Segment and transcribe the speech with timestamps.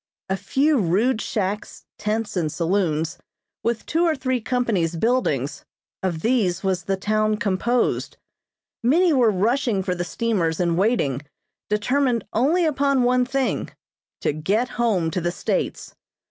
[0.29, 3.19] A few rude shacks, tents and saloons,
[3.63, 5.63] with two or three companies' buildings
[6.01, 8.17] of these was the town composed.
[8.81, 11.21] Many were rushing for the steamers in waiting,
[11.69, 13.69] determined only upon one thing
[14.21, 15.93] to get home to the States.